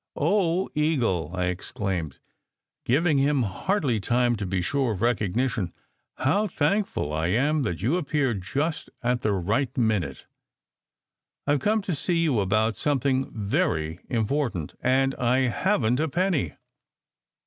[0.15, 2.17] "Oh, Eagle!" I exclaimed,
[2.85, 5.73] giving him hardly time to be sure of recognition.
[6.15, 10.25] "How thankful I am that you ap peared just at the right minute.
[11.45, 16.07] I ve come to see you about something very important, and I haven t a
[16.07, 16.53] penny."